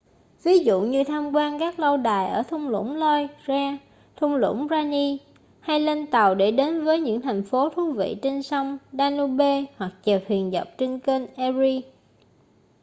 [0.43, 3.77] ví dụ như tham quan các lâu đài ở thung lũng loire
[4.15, 5.17] thung lũng rhine
[5.59, 9.91] hay lên tàu để đến với những thành phố thú vị trên sông danube hoặc
[10.05, 11.81] chèo thuyền dọc theo kênh erie